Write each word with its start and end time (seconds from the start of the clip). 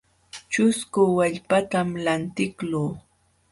Ćhusku 0.51 1.01
wallpatam 1.17 1.87
lantiqluu. 2.05 2.89